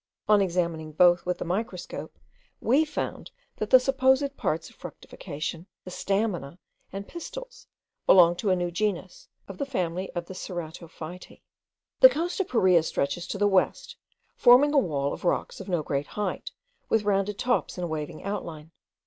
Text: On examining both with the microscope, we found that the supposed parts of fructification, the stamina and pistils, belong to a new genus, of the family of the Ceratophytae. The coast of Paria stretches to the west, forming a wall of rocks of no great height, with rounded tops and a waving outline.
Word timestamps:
On 0.27 0.41
examining 0.41 0.93
both 0.93 1.27
with 1.27 1.37
the 1.37 1.45
microscope, 1.45 2.17
we 2.59 2.85
found 2.85 3.29
that 3.57 3.69
the 3.69 3.79
supposed 3.79 4.35
parts 4.35 4.67
of 4.67 4.75
fructification, 4.75 5.67
the 5.83 5.91
stamina 5.91 6.57
and 6.91 7.07
pistils, 7.07 7.67
belong 8.07 8.35
to 8.37 8.49
a 8.49 8.55
new 8.55 8.71
genus, 8.71 9.27
of 9.47 9.59
the 9.59 9.65
family 9.67 10.09
of 10.15 10.25
the 10.25 10.33
Ceratophytae. 10.33 11.43
The 11.99 12.09
coast 12.09 12.39
of 12.39 12.47
Paria 12.47 12.81
stretches 12.81 13.27
to 13.27 13.37
the 13.37 13.47
west, 13.47 13.95
forming 14.35 14.73
a 14.73 14.79
wall 14.79 15.13
of 15.13 15.23
rocks 15.23 15.59
of 15.59 15.69
no 15.69 15.83
great 15.83 16.07
height, 16.07 16.49
with 16.89 17.03
rounded 17.03 17.37
tops 17.37 17.77
and 17.77 17.85
a 17.85 17.87
waving 17.87 18.23
outline. 18.23 18.71